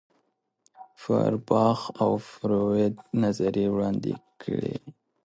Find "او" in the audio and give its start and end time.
2.03-2.11